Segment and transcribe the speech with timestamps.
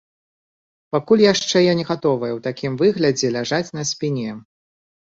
[0.95, 4.31] Пакуль яшчэ я не гатовая ў такім выглядзе ляжаць на спіне.